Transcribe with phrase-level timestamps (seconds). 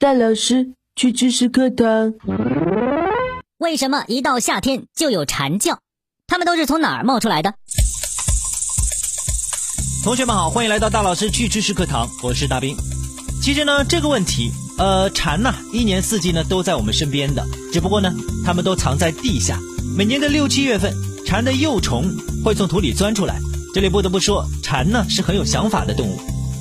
[0.00, 2.14] 大老师去知识课堂。
[3.58, 5.80] 为什么一到夏天就有蝉叫？
[6.28, 7.52] 它们都是从哪儿冒出来的？
[10.04, 12.76] 同学们好，欢迎来到大老师去知识课堂，我是大兵。
[13.42, 19.58] 其实呢，这个问题，呃，蝉呐，一年四季呢都在我们身边的，只不过呢，它们都藏在地下。
[19.96, 20.94] 每年的六七月份，
[21.26, 22.04] 蝉的幼虫
[22.44, 23.40] 会从土里钻出来。
[23.74, 26.20] 这里不得不说，蝉呢是很有想法的动物，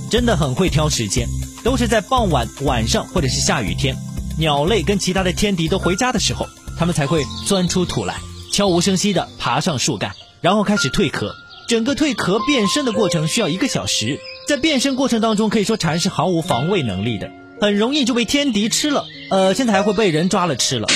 [0.10, 1.30] 真的很会挑时间，
[1.64, 3.96] 都是在傍晚、晚上或者是下雨天，
[4.38, 6.48] 鸟类跟其他的天敌都回家的时候，
[6.78, 8.16] 它们才会钻出土来，
[8.52, 11.36] 悄无声息地爬上树干，然后开始蜕壳。
[11.68, 20.88] 整个蜕壳变身的过程需要一个小时，在变身过程当中，可以说蝉是毫无防卫能力的，很容易就被天敌吃了，呃，现在还会被人抓了吃了，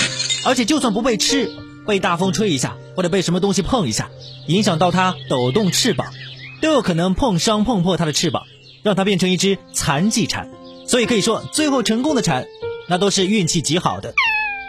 [0.45, 1.51] 而且就算不被吃，
[1.85, 4.09] 被大风吹一下，或者被什么东西碰一下，
[4.47, 6.07] 影响到它抖动翅膀，
[6.61, 8.43] 都有可能碰伤碰破它的翅膀，
[8.83, 10.49] 让它变成一只残疾蝉。
[10.87, 12.45] 所以可以说，最后成功的蝉，
[12.89, 14.13] 那都是运气极好的。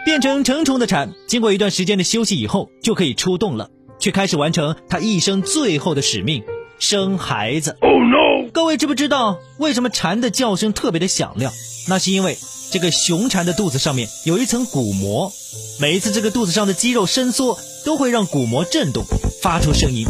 [0.05, 3.69] 变成成虫的蝉，经过一段时间的休息以后，就可以出洞了。
[3.99, 6.43] 却开始完成它一生最后的使命——
[6.77, 7.77] 生孩子。
[7.79, 8.49] Oh no！
[8.51, 11.53] 各位知不知道为什么蝉的叫声特别的响亮？
[11.87, 12.37] 那是因为
[12.71, 15.31] 这个雄蝉的肚子上面有一层鼓膜，
[15.79, 19.05] 每一次这个肚子上的肌肉伸缩，都会让鼓膜震动，
[19.41, 20.05] 发出声音。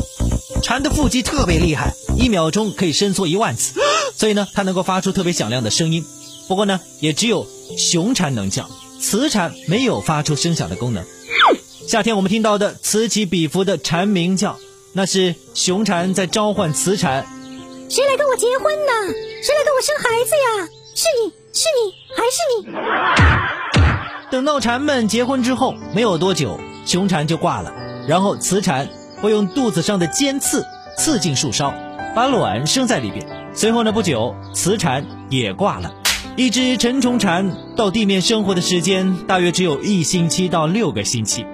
[0.64, 3.80] 蝉的腹肌特别厉害，一秒钟可以伸缩一万次，
[4.16, 6.04] 所以呢，它能够发出特别响亮的声音。
[6.48, 7.46] 不过呢，也只有
[7.78, 8.68] 雄蝉能叫，
[9.00, 11.04] 雌蝉没有发出声响的功能。
[11.86, 14.58] 夏天我们听到的此起彼伏的蝉鸣叫，
[14.94, 17.26] 那是雄蝉在召唤雌蝉。
[17.90, 19.14] 谁来跟我结婚呢？
[19.44, 20.70] 谁来跟我生孩子呀？
[20.96, 22.38] 是你是你还是
[23.82, 24.32] 你？
[24.32, 27.70] 等到蝉们结婚之后，没有多久，雄蝉就挂了。
[28.08, 28.88] 然后雌蝉
[29.24, 31.74] 会用肚子上的尖刺刺进树梢，
[32.14, 33.26] 把卵生在里边。
[33.54, 35.94] 随后呢，不久雌蝉也挂了。
[36.36, 41.46] 一只成虫蝉到地面生活的时间大约只有一星期到六个星期。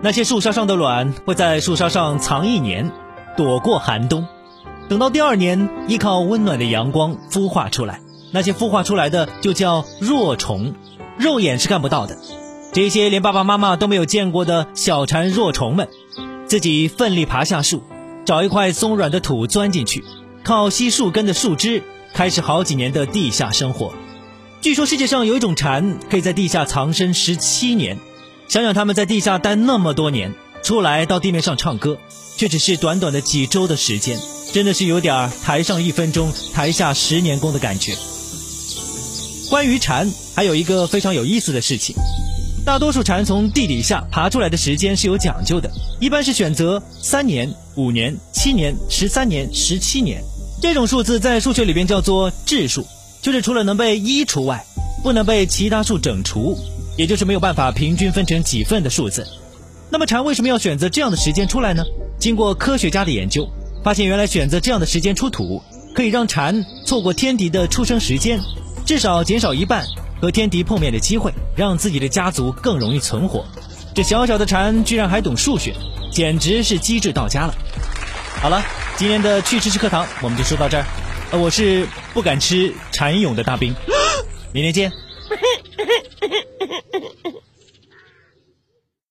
[0.00, 2.90] 那些树梢上的卵会在树梢上藏一年，
[3.36, 4.26] 躲过寒冬，
[4.88, 8.00] 等到第二年，依靠温暖的阳光孵化出来。
[8.32, 10.74] 那些孵化出来的就叫若虫，
[11.18, 12.16] 肉眼是看不到的。
[12.72, 15.88] 这些连爸爸妈妈都没有见过的小蝉若虫们，
[16.52, 17.82] 自己奋力爬下树，
[18.26, 20.04] 找一块松软的土钻进去，
[20.44, 21.82] 靠吸树根的树枝，
[22.12, 23.94] 开始好几年的地下生活。
[24.60, 27.96] 据说世界上有一种蝉可以在地下藏身十七年。
[28.48, 31.96] 想想他们在地下待那么多年，出来到地面上唱歌，
[32.36, 34.20] 却只是短短的几周的时间，
[34.52, 37.96] 真的是有点台上一分钟，台下十年功的感觉。
[39.48, 41.96] 关于蝉，还有一个非常有意思的事情，
[42.64, 45.68] 大多数蝉从地底下爬出来的时间是有讲究的，
[45.98, 50.22] 一般是选择三年、五年、七年、十三年、十七年，
[50.60, 52.86] 这种数字在数学里边叫做质数，
[53.20, 54.64] 就是除了能被一除外，
[55.02, 56.56] 不能被其他数整除。
[56.94, 59.26] 也就是没有办法平均分成几份的数字。
[59.90, 61.82] 那么蝉为什么要选择这样的时间出来呢？
[62.18, 63.48] 经过科学家的研究，
[63.82, 65.62] 发现原来选择这样的时间出土，
[65.94, 68.38] 可以让蝉错过天敌的出生时间，
[68.84, 69.86] 至少减少一半
[70.22, 73.44] 和天敌碰面的机会，让自己的家族更容易存活。
[73.92, 75.74] 这小小的蝉居然还懂数学，
[76.12, 77.52] 简直是机智到家了。
[78.40, 78.62] 好了，
[78.96, 80.86] 今天的趣知识课堂我们就说到这儿。
[81.32, 83.74] 呃，我是不敢吃蝉蛹的大兵，
[84.54, 84.92] 明天见。